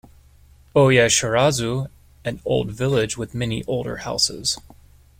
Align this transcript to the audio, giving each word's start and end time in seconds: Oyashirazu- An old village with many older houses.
Oyashirazu- 0.75 1.87
An 2.25 2.39
old 2.43 2.71
village 2.71 3.17
with 3.19 3.35
many 3.35 3.63
older 3.65 3.97
houses. 3.97 4.57